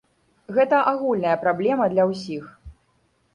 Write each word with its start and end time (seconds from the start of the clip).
Гэта 0.57 0.79
агульная 0.91 1.33
праблема 1.43 1.85
для 1.93 2.07
ўсіх. 2.13 2.49